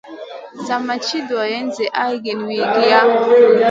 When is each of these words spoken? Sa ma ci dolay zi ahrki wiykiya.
Sa 0.65 0.75
ma 0.85 0.95
ci 1.05 1.17
dolay 1.27 1.57
zi 1.75 1.85
ahrki 2.03 2.33
wiykiya. 2.45 2.99